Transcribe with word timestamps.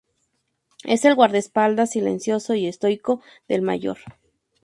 Es 0.83 1.05
el 1.05 1.13
guardaespaldas 1.13 1.91
silencioso 1.91 2.55
y 2.55 2.65
estoico 2.65 3.21
del 3.47 3.61
Mayor. 3.61 3.99